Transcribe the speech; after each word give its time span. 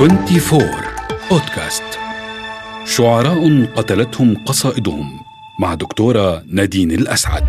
24 0.00 0.62
بودكاست 1.30 1.82
شعراء 2.84 3.64
قتلتهم 3.76 4.44
قصائدهم 4.46 5.20
مع 5.58 5.74
دكتورة 5.74 6.42
نادين 6.46 6.90
الأسعد. 6.90 7.44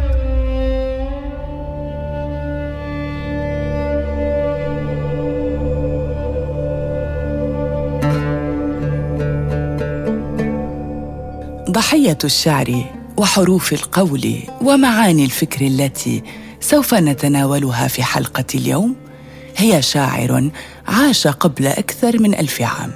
ضحية 11.70 12.18
الشعر 12.24 12.86
وحروف 13.18 13.74
القول 13.74 14.36
ومعاني 14.62 15.26
الفكر 15.26 15.66
التي 15.68 16.24
سوف 16.60 16.94
نتناولها 16.94 17.88
في 17.88 18.04
حلقة 18.04 18.46
اليوم. 18.56 19.11
هي 19.62 19.82
شاعر 19.82 20.50
عاش 20.88 21.28
قبل 21.28 21.68
أكثر 21.68 22.22
من 22.22 22.34
ألف 22.34 22.62
عام 22.62 22.92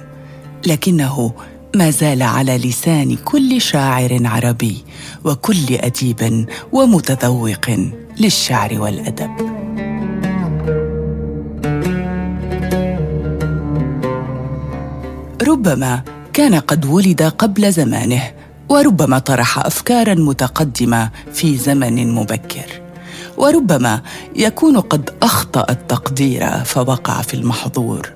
لكنه 0.66 1.32
ما 1.74 1.90
زال 1.90 2.22
على 2.22 2.58
لسان 2.58 3.16
كل 3.16 3.60
شاعر 3.60 4.20
عربي 4.24 4.84
وكل 5.24 5.66
أديب 5.70 6.46
ومتذوق 6.72 7.90
للشعر 8.20 8.80
والأدب. 8.80 9.30
ربما 15.42 16.02
كان 16.32 16.54
قد 16.54 16.86
ولد 16.86 17.22
قبل 17.22 17.72
زمانه 17.72 18.22
وربما 18.68 19.18
طرح 19.18 19.58
افكارا 19.58 20.14
متقدمة 20.14 21.10
في 21.32 21.56
زمن 21.56 22.14
مبكر. 22.14 22.85
وربما 23.36 24.02
يكون 24.36 24.80
قد 24.80 25.10
أخطأ 25.22 25.66
التقدير 25.70 26.64
فوقع 26.64 27.22
في 27.22 27.34
المحظور 27.34 28.12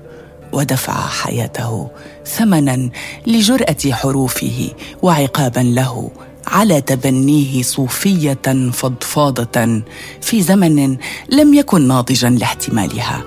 ودفع 0.53 0.93
حياته 0.93 1.89
ثمنا 2.25 2.89
لجرأة 3.27 3.91
حروفه 3.91 4.69
وعقابا 5.01 5.59
له 5.59 6.11
على 6.47 6.81
تبنيه 6.81 7.61
صوفية 7.61 8.69
فضفاضة 8.73 9.81
في 10.21 10.41
زمن 10.41 10.97
لم 11.29 11.53
يكن 11.53 11.87
ناضجا 11.87 12.29
لاحتمالها. 12.29 13.23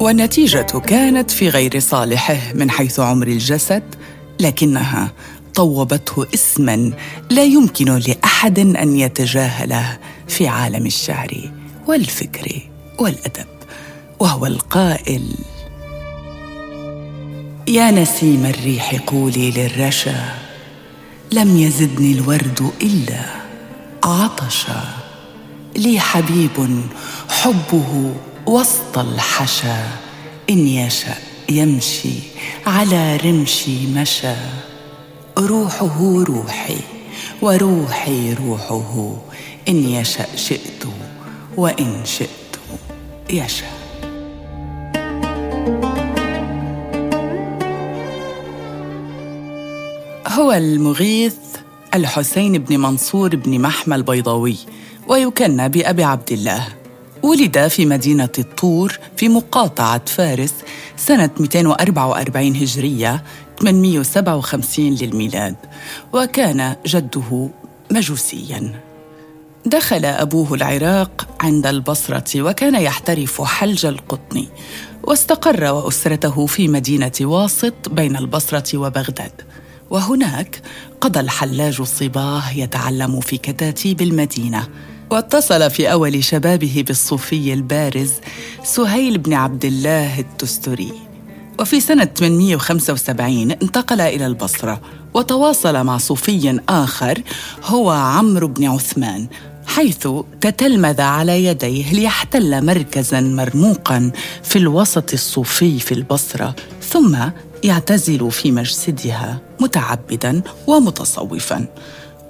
والنتيجة 0.00 0.66
كانت 0.86 1.30
في 1.30 1.48
غير 1.48 1.78
صالحه 1.78 2.38
من 2.54 2.70
حيث 2.70 3.00
عمر 3.00 3.26
الجسد 3.26 3.82
لكنها 4.40 5.12
طوبته 5.54 6.26
اسما 6.34 6.92
لا 7.30 7.44
يمكن 7.44 7.96
لأحد 7.96 8.58
أن 8.58 8.96
يتجاهله 8.96 9.98
في 10.28 10.48
عالم 10.48 10.86
الشعر 10.86 11.50
والفكر 11.88 12.62
والأدب 12.98 13.46
وهو 14.20 14.46
القائل 14.46 15.28
يا 17.68 17.90
نسيم 17.90 18.46
الريح 18.46 18.94
قولي 19.06 19.50
للرشا 19.50 20.34
لم 21.32 21.56
يزدني 21.56 22.12
الورد 22.12 22.70
إلا 22.82 23.24
عطشا 24.04 24.82
لي 25.76 26.00
حبيب 26.00 26.80
حبه 27.28 28.14
وسط 28.46 28.98
الحشا 28.98 29.88
إن 30.50 30.66
يشأ 30.66 31.14
يمشي 31.48 32.14
على 32.66 33.16
رمشي 33.16 33.86
مشى 33.86 34.34
روحه 35.38 36.24
روحي 36.28 36.76
وروحي 37.42 38.34
روحه. 38.34 39.16
إن 39.68 39.76
يشأ 39.76 40.36
شئت 40.36 40.84
وإن 41.56 42.04
شئت 42.04 42.28
يشأ. 43.30 43.66
هو 50.28 50.52
المغيث 50.52 51.36
الحسين 51.94 52.58
بن 52.58 52.80
منصور 52.80 53.36
بن 53.36 53.60
محمى 53.60 53.94
البيضاوي 53.94 54.56
ويكنى 55.08 55.68
بأبي 55.68 56.04
عبد 56.04 56.32
الله. 56.32 56.68
ولد 57.22 57.68
في 57.68 57.86
مدينة 57.86 58.28
الطور 58.38 58.98
في 59.16 59.28
مقاطعة 59.28 60.04
فارس 60.06 60.54
سنة 60.96 61.30
244 61.40 62.56
هجرية 62.56 63.22
857 63.62 64.94
للميلاد 64.94 65.56
وكان 66.12 66.76
جده 66.86 67.50
مجوسيا. 67.90 68.80
دخل 69.66 70.04
أبوه 70.04 70.54
العراق 70.54 71.28
عند 71.40 71.66
البصرة 71.66 72.42
وكان 72.42 72.74
يحترف 72.74 73.42
حلج 73.42 73.86
القطن 73.86 74.46
واستقر 75.04 75.64
وأسرته 75.64 76.46
في 76.46 76.68
مدينة 76.68 77.12
واسط 77.20 77.88
بين 77.88 78.16
البصرة 78.16 78.78
وبغداد. 78.78 79.32
وهناك 79.90 80.62
قضى 81.00 81.20
الحلاج 81.20 81.82
صباه 81.82 82.50
يتعلم 82.50 83.20
في 83.20 83.36
كتاتيب 83.36 84.02
المدينة 84.02 84.68
واتصل 85.10 85.70
في 85.70 85.92
أول 85.92 86.24
شبابه 86.24 86.84
بالصوفي 86.86 87.52
البارز 87.52 88.12
سهل 88.64 89.18
بن 89.18 89.32
عبد 89.32 89.64
الله 89.64 90.20
التستري 90.20 90.92
وفي 91.62 91.80
سنة 91.80 92.04
875 92.04 93.50
انتقل 93.50 94.00
إلى 94.00 94.26
البصرة 94.26 94.80
وتواصل 95.14 95.84
مع 95.84 95.98
صوفي 95.98 96.60
آخر 96.68 97.22
هو 97.64 97.90
عمرو 97.90 98.48
بن 98.48 98.64
عثمان 98.64 99.26
حيث 99.66 100.08
تتلمذ 100.40 101.00
على 101.00 101.44
يديه 101.44 101.92
ليحتل 101.92 102.66
مركزا 102.66 103.20
مرموقا 103.20 104.12
في 104.42 104.56
الوسط 104.56 105.12
الصوفي 105.12 105.80
في 105.80 105.92
البصرة 105.92 106.54
ثم 106.82 107.16
يعتزل 107.64 108.30
في 108.30 108.52
مسجدها 108.52 109.38
متعبدا 109.60 110.42
ومتصوفا. 110.66 111.66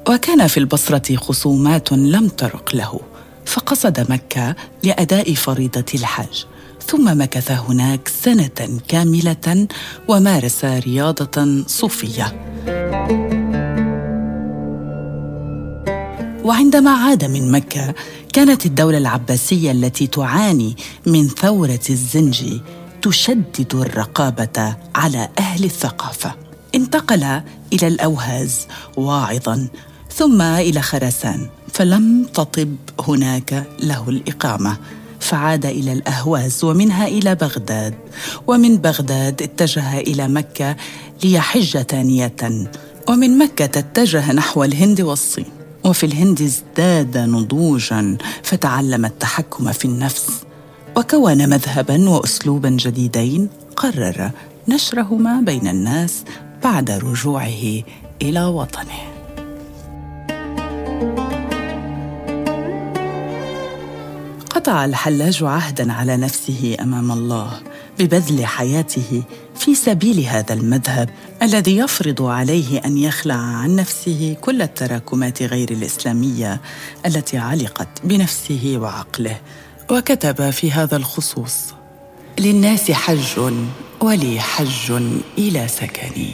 وكان 0.09 0.47
في 0.47 0.59
البصرة 0.59 1.17
خصومات 1.17 1.93
لم 1.93 2.29
ترق 2.29 2.75
له 2.75 3.01
فقصد 3.47 4.11
مكة 4.11 4.57
لأداء 4.83 5.35
فريضة 5.35 5.85
الحج 5.95 6.45
ثم 6.87 7.19
مكث 7.23 7.51
هناك 7.51 8.09
سنة 8.09 8.81
كاملة 8.89 9.69
ومارس 10.09 10.65
رياضة 10.65 11.65
صوفية. 11.67 12.33
وعندما 16.45 16.91
عاد 16.91 17.25
من 17.25 17.51
مكة 17.51 17.95
كانت 18.33 18.67
الدولة 18.67 18.99
العباسية 18.99 19.73
التي 19.73 20.07
تعاني 20.07 20.77
من 21.07 21.29
ثورة 21.29 21.81
الزنج 21.91 22.61
تشدد 23.03 23.75
الرقابة 23.75 24.77
على 24.95 25.29
أهل 25.39 25.65
الثقافة. 25.65 26.35
انتقل 26.75 27.23
إلى 27.73 27.87
الأوهاز 27.89 28.67
واعظا 28.97 29.69
ثم 30.11 30.43
إلى 30.43 30.83
خراسان 30.83 31.49
فلم 31.73 32.25
تطب 32.35 32.77
هناك 33.01 33.67
له 33.81 34.09
الإقامة. 34.09 34.77
فعاد 35.33 35.67
إلى 35.67 35.93
الأهواز 35.93 36.65
ومنها 36.65 37.07
إلى 37.09 37.35
بغداد. 37.35 37.95
ومن 38.47 38.77
بغداد 38.77 39.43
اتجه 39.43 39.99
إلى 39.99 40.29
مكة 40.29 40.77
ليحج 41.25 41.83
ثانية. 41.83 42.37
ومن 43.09 43.39
مكة 43.39 43.79
اتجه 43.79 44.33
نحو 44.33 44.65
الهند 44.65 45.01
والصين. 45.01 45.47
وفي 45.85 46.07
الهند 46.07 46.43
ازداد 46.43 47.19
نضوجا 47.19 48.17
فتعلم 48.43 49.05
التحكم 49.05 49.73
في 49.73 49.85
النفس. 49.85 50.29
وكون 50.97 51.49
مذهبا 51.49 52.09
واسلوبا 52.11 52.69
جديدين 52.69 53.49
قرر 53.77 54.31
نشرهما 54.69 55.41
بين 55.41 55.69
الناس 55.69 56.25
بعد 56.65 56.91
رجوعه 56.91 57.83
إلى 58.23 58.45
وطنه. 58.45 59.22
قطع 64.63 64.85
الحلاج 64.85 65.43
عهدا 65.43 65.93
على 65.93 66.17
نفسه 66.17 66.77
أمام 66.81 67.13
الله 67.13 67.63
ببذل 67.99 68.47
حياته 68.47 69.23
في 69.55 69.75
سبيل 69.75 70.21
هذا 70.21 70.55
المذهب 70.55 71.11
الذي 71.43 71.77
يفرض 71.77 72.23
عليه 72.23 72.79
أن 72.85 72.99
يخلع 72.99 73.35
عن 73.35 73.77
نفسه 73.77 74.37
كل 74.41 74.63
التراكمات 74.63 75.43
غير 75.43 75.71
الإسلامية 75.71 76.61
التي 77.07 77.39
علقت 77.39 77.89
بنفسه 78.05 78.75
وعقله 78.77 79.41
وكتب 79.91 80.51
في 80.51 80.73
هذا 80.73 80.97
الخصوص 80.97 81.57
للناس 82.39 82.91
حج 82.91 83.53
ولي 84.01 84.41
حج 84.41 84.93
إلى 85.39 85.69
سكني 85.69 86.31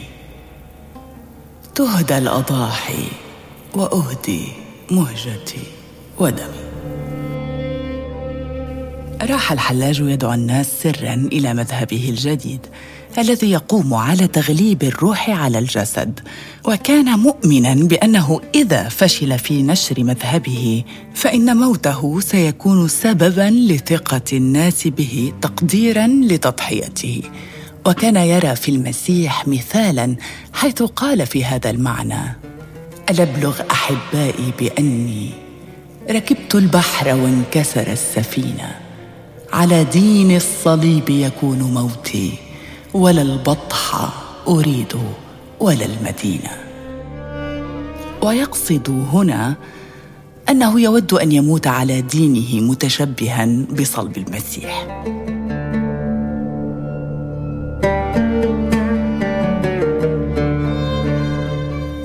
تهدى 1.75 2.17
الأضاحي 2.17 3.05
وأهدي 3.75 4.47
مهجتي 4.91 5.63
ودمي. 6.19 6.68
راح 9.21 9.51
الحلاج 9.51 9.99
يدعو 9.99 10.33
الناس 10.33 10.67
سرا 10.83 11.13
إلى 11.13 11.53
مذهبه 11.53 12.09
الجديد 12.09 12.65
الذي 13.17 13.51
يقوم 13.51 13.93
على 13.93 14.27
تغليب 14.27 14.83
الروح 14.83 15.29
على 15.29 15.59
الجسد 15.59 16.19
وكان 16.65 17.19
مؤمنا 17.19 17.73
بأنه 17.73 18.41
إذا 18.55 18.89
فشل 18.89 19.39
في 19.39 19.63
نشر 19.63 20.03
مذهبه 20.03 20.83
فإن 21.13 21.57
موته 21.57 22.19
سيكون 22.19 22.87
سببا 22.87 23.49
لثقة 23.49 24.21
الناس 24.33 24.87
به 24.87 25.33
تقديرا 25.41 26.07
لتضحيته. 26.07 27.21
وكان 27.85 28.15
يرى 28.15 28.55
في 28.55 28.69
المسيح 28.71 29.47
مثالا 29.47 30.15
حيث 30.53 30.83
قال 30.83 31.25
في 31.25 31.45
هذا 31.45 31.69
المعنى 31.69 32.37
الابلغ 33.09 33.61
أحبائي 33.71 34.53
بأني 34.59 35.29
ركبت 36.11 36.55
البحر 36.55 37.07
وانكسر 37.07 37.91
السفينة. 37.91 38.88
على 39.53 39.83
دين 39.83 40.35
الصليب 40.35 41.09
يكون 41.09 41.59
موتي 41.61 42.33
ولا 42.93 43.21
البطح 43.21 44.09
أريد 44.47 44.93
ولا 45.59 45.85
المدينة. 45.85 46.51
ويقصد 48.21 48.89
هنا 49.13 49.55
أنه 50.49 50.81
يود 50.81 51.13
أن 51.13 51.31
يموت 51.31 51.67
على 51.67 52.01
دينه 52.01 52.71
متشبها 52.71 53.47
بصلب 53.79 54.17
المسيح. 54.17 54.87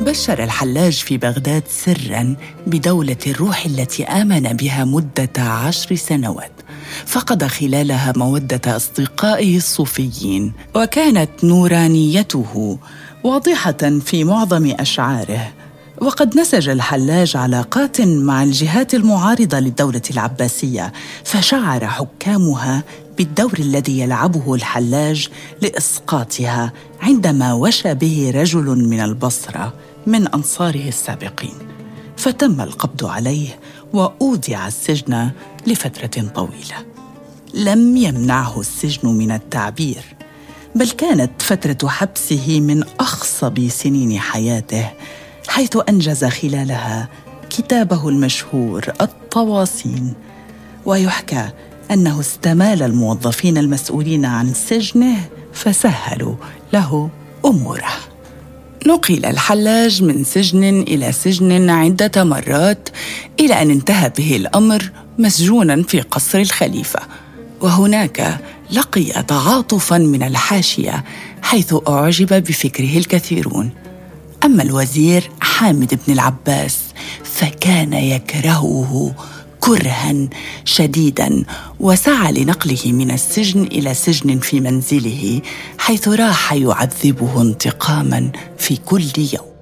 بشر 0.00 0.44
الحلاج 0.44 0.92
في 0.92 1.16
بغداد 1.16 1.62
سرا 1.68 2.36
بدولة 2.66 3.16
الروح 3.26 3.66
التي 3.66 4.04
آمن 4.04 4.42
بها 4.42 4.84
مدة 4.84 5.42
عشر 5.42 5.94
سنوات. 5.94 6.63
فقد 7.06 7.44
خلالها 7.44 8.12
مودة 8.16 8.76
أصدقائه 8.76 9.56
الصوفيين 9.56 10.52
وكانت 10.76 11.30
نورانيته 11.44 12.78
واضحة 13.24 14.00
في 14.04 14.24
معظم 14.24 14.74
أشعاره. 14.80 15.52
وقد 16.00 16.38
نسج 16.38 16.68
الحلاج 16.68 17.36
علاقات 17.36 18.00
مع 18.00 18.42
الجهات 18.42 18.94
المعارضة 18.94 19.60
للدولة 19.60 20.02
العباسية 20.10 20.92
فشعر 21.24 21.86
حكامها 21.86 22.82
بالدور 23.18 23.58
الذي 23.58 24.00
يلعبه 24.00 24.54
الحلاج 24.54 25.28
لإسقاطها 25.62 26.72
عندما 27.00 27.52
وشى 27.52 27.94
به 27.94 28.32
رجل 28.34 28.64
من 28.64 29.00
البصرة 29.00 29.72
من 30.06 30.28
أنصاره 30.28 30.88
السابقين. 30.88 31.73
فتم 32.24 32.60
القبض 32.60 33.06
عليه 33.06 33.58
وأودع 33.92 34.66
السجن 34.66 35.30
لفترة 35.66 36.28
طويلة. 36.34 36.76
لم 37.54 37.96
يمنعه 37.96 38.60
السجن 38.60 39.08
من 39.08 39.30
التعبير 39.32 40.02
بل 40.74 40.90
كانت 40.90 41.42
فترة 41.42 41.88
حبسه 41.88 42.60
من 42.60 42.84
أخصب 43.00 43.68
سنين 43.68 44.20
حياته 44.20 44.90
حيث 45.48 45.78
أنجز 45.88 46.24
خلالها 46.24 47.08
كتابه 47.50 48.08
المشهور 48.08 48.92
الطواسين 49.00 50.14
ويحكى 50.86 51.48
أنه 51.90 52.20
استمال 52.20 52.82
الموظفين 52.82 53.58
المسؤولين 53.58 54.24
عن 54.24 54.54
سجنه 54.54 55.16
فسهلوا 55.52 56.34
له 56.72 57.10
أموره. 57.44 58.13
نقل 58.86 59.26
الحلاج 59.26 60.02
من 60.02 60.24
سجن 60.24 60.64
إلى 60.64 61.12
سجن 61.12 61.70
عدة 61.70 62.24
مرات 62.24 62.88
إلى 63.40 63.62
أن 63.62 63.70
انتهى 63.70 64.12
به 64.18 64.36
الأمر 64.36 64.90
مسجونا 65.18 65.82
في 65.82 66.00
قصر 66.00 66.38
الخليفة. 66.38 67.00
وهناك 67.60 68.40
لقي 68.70 69.22
تعاطفا 69.22 69.98
من 69.98 70.22
الحاشية 70.22 71.04
حيث 71.42 71.74
أعجب 71.88 72.44
بفكره 72.44 72.98
الكثيرون. 72.98 73.70
أما 74.44 74.62
الوزير 74.62 75.30
حامد 75.40 75.98
بن 76.06 76.12
العباس 76.12 76.78
فكان 77.24 77.92
يكرهه 77.92 79.14
كرها 79.64 80.14
شديدا 80.64 81.44
وسعى 81.80 82.32
لنقله 82.32 82.92
من 82.92 83.10
السجن 83.10 83.62
إلى 83.62 83.94
سجن 83.94 84.38
في 84.38 84.60
منزله 84.60 85.40
حيث 85.78 86.08
راح 86.08 86.52
يعذبه 86.52 87.42
انتقاما 87.42 88.30
في 88.58 88.76
كل 88.76 89.04
يوم. 89.16 89.54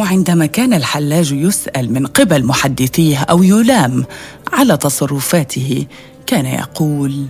وعندما 0.00 0.46
كان 0.46 0.74
الحلاج 0.74 1.32
يسأل 1.32 1.92
من 1.92 2.06
قبل 2.06 2.44
محدثيه 2.44 3.18
أو 3.18 3.42
يلام 3.42 4.04
على 4.52 4.76
تصرفاته 4.76 5.86
كان 6.26 6.46
يقول 6.46 7.26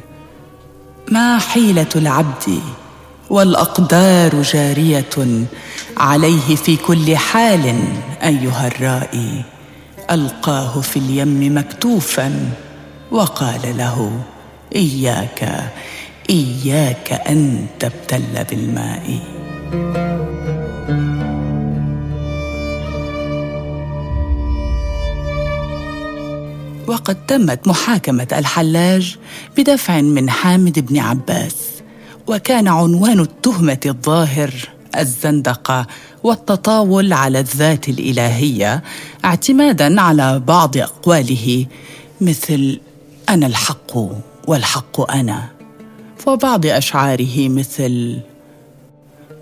ما 1.10 1.38
حيلة 1.38 1.88
العبد 1.96 2.60
والأقدار 3.30 4.42
جارية 4.42 5.46
عليه 5.96 6.56
في 6.56 6.76
كل 6.76 7.16
حال 7.16 7.82
أيها 8.22 8.66
الرائي؟ 8.66 9.44
ألقاه 10.10 10.80
في 10.80 10.98
اليم 10.98 11.58
مكتوفا 11.58 12.50
وقال 13.10 13.76
له 13.76 14.22
إياك 14.74 15.70
إياك 16.30 17.12
أن 17.12 17.66
تبتل 17.78 18.44
بالماء. 18.50 19.18
وقد 26.86 27.26
تمت 27.26 27.68
محاكمة 27.68 28.28
الحلاج 28.32 29.18
بدفع 29.56 30.00
من 30.00 30.30
حامد 30.30 30.78
بن 30.78 30.98
عباس 30.98 31.56
وكان 32.26 32.68
عنوان 32.68 33.20
التهمة 33.20 33.80
الظاهر 33.86 34.50
الزندقة 34.96 35.86
والتطاول 36.22 37.12
على 37.12 37.40
الذات 37.40 37.88
الإلهية 37.88 38.82
اعتمادا 39.24 40.00
على 40.00 40.42
بعض 40.46 40.76
أقواله 40.76 41.66
مثل 42.20 42.80
أنا 43.28 43.46
الحق 43.46 43.92
والحق 44.48 45.10
أنا 45.10 45.48
وبعض 46.26 46.66
أشعاره 46.66 47.48
مثل 47.48 48.20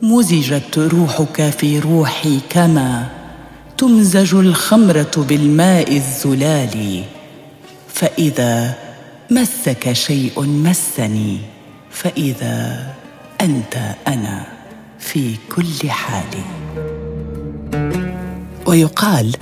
مزجت 0.02 0.78
روحك 0.78 1.50
في 1.50 1.78
روحي 1.78 2.40
كما 2.50 3.06
تمزج 3.78 4.34
الخمرة 4.34 5.10
بالماء 5.28 5.96
الزلال 5.96 7.04
فإذا 7.94 8.74
مسك 9.30 9.92
شيء 9.92 10.42
مسني 10.42 11.38
فإذا 11.90 12.86
أنت 13.40 13.76
أنا. 14.08 14.59
في 15.00 15.36
كل 15.56 15.90
حال. 15.90 16.24
ويقال 18.66 19.36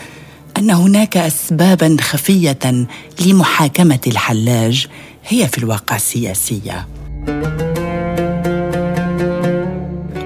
أن 0.59 0.71
هناك 0.71 1.17
اسبابا 1.17 1.97
خفية 2.01 2.87
لمحاكمة 3.27 4.01
الحلاج 4.07 4.87
هي 5.29 5.49
في 5.49 5.59
الواقع 5.59 5.99
سياسيه 5.99 6.89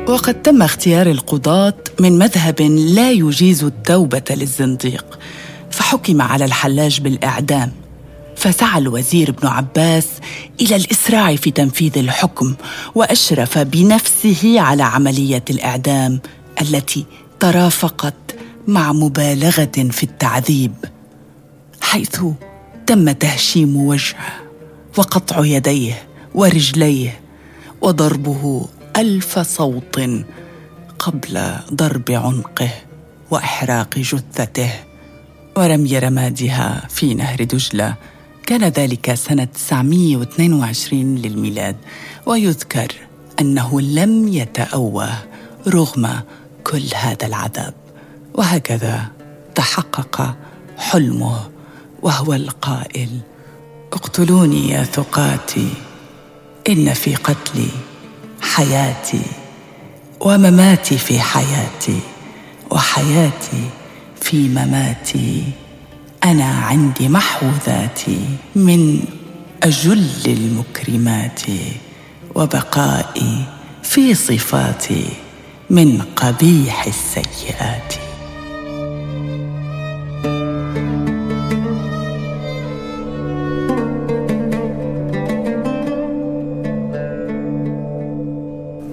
وقد 0.09 0.43
تم 0.43 0.62
اختيار 0.62 1.07
القضاة 1.07 1.75
من 2.01 2.19
مذهب 2.19 2.61
لا 2.61 3.11
يجيز 3.11 3.65
التوبة 3.65 4.23
للزنديق 4.31 5.19
فحكم 5.71 6.23
على 6.23 6.45
الحلاج 6.45 7.01
بالإعدام. 7.01 7.73
فسعى 8.43 8.79
الوزير 8.79 9.29
ابن 9.29 9.47
عباس 9.47 10.07
إلى 10.61 10.77
الإسراع 10.77 11.37
في 11.37 11.51
تنفيذ 11.51 11.99
الحكم 11.99 12.55
وأشرف 12.95 13.59
بنفسه 13.59 14.61
على 14.61 14.83
عملية 14.83 15.45
الإعدام 15.51 16.21
التي 16.61 17.05
ترافقت 17.41 18.15
مع 18.67 18.93
مبالغة 18.93 19.91
في 19.91 20.03
التعذيب 20.03 20.73
حيث 21.81 22.21
تم 22.87 23.11
تهشيم 23.11 23.77
وجهه 23.77 24.41
وقطع 24.99 25.45
يديه 25.45 26.03
ورجليه 26.35 27.21
وضربه 27.81 28.69
ألف 28.97 29.39
صوت 29.39 30.01
قبل 30.99 31.55
ضرب 31.75 32.11
عنقه 32.11 32.71
وإحراق 33.31 33.99
جثته 33.99 34.71
ورمي 35.57 35.99
رمادها 35.99 36.87
في 36.91 37.15
نهر 37.15 37.45
دجلة. 37.45 37.95
كان 38.47 38.65
ذلك 38.65 39.15
سنة 39.15 39.45
922 39.45 41.15
للميلاد 41.15 41.77
ويذكر 42.27 42.93
أنه 43.41 43.81
لم 43.81 44.29
يتأوه 44.29 45.11
رغم 45.67 46.21
كل 46.65 46.85
هذا 46.95 47.27
العذاب. 47.27 47.75
وهكذا 48.35 49.07
تحقق 49.55 50.37
حلمه 50.79 51.51
وهو 52.03 52.35
القائل 52.35 53.21
اقتلوني 53.93 54.71
يا 54.71 54.85
ثقاتي 54.85 55.69
إن 56.69 56.95
في 56.95 57.15
قتلي 57.15 57.69
حياتي 58.41 59.23
ومماتي 60.21 60.99
في 60.99 61.21
حياتي 61.21 62.01
وحياتي 62.71 63.71
في 64.21 64.49
مماتي. 64.49 65.45
أنا 66.25 66.45
عندي 66.45 67.09
محو 67.09 67.47
ذاتي 67.67 68.21
من 68.57 69.00
أجل 69.62 70.07
المكرمات 70.26 71.41
وبقائي 72.35 73.45
في 73.83 74.14
صفاتي 74.14 75.05
من 75.71 76.02
قبيح 76.17 76.87
السيئات. 76.87 77.95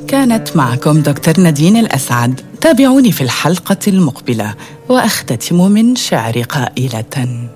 كانت 0.07 0.55
معكم 0.55 1.01
دكتور 1.01 1.39
نادين 1.39 1.77
الأسعد. 1.77 2.41
تابعوني 2.61 3.11
في 3.11 3.21
الحلقة 3.21 3.77
المقبلة 3.87 4.55
وأختتم 4.89 5.71
من 5.71 5.95
شعر 5.95 6.41
قائلة 6.41 7.47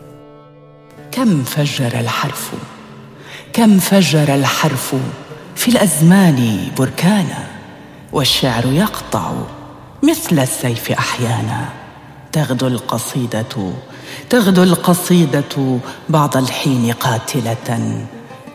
كم 1.12 1.44
فجر 1.44 2.00
الحرف؟ 2.00 2.52
كم 3.54 3.80
فجر 3.80 4.36
الحرف 4.36 4.96
في 5.56 5.68
الأزمان 5.68 6.68
بركانا 6.78 7.48
والشعر 8.14 8.66
يقطع 8.66 9.32
مثل 10.04 10.40
السيف 10.40 10.92
أحيانا. 10.92 11.70
تغدو 12.32 12.68
القصيدة 12.68 13.74
تغدو 14.30 14.64
القصيدة 14.64 15.80
بعض 16.10 16.38
الحين 16.38 16.92
قاتلة 16.92 18.06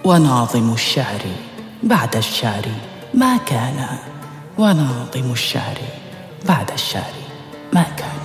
وناظم 0.05 0.73
الشعر 0.73 1.23
بعد 1.83 2.17
الشعر 2.17 2.64
ما 3.14 3.37
كان 3.37 3.87
وناظم 4.59 5.33
الشعر 5.33 5.78
بعد 6.45 6.71
الشعر 6.71 7.12
ما 7.73 7.83
كان. 7.83 8.17